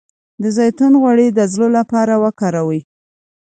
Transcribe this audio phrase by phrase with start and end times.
[0.41, 2.81] د زیتون غوړي د زړه لپاره وکاروئ